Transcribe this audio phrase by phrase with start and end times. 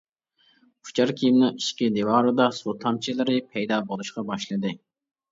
[0.87, 4.73] ئۇچار كېمىنىڭ ئىچكى دىۋارىدا سۇ تامچىلىرى پەيدا بولۇشقا باشلىدى.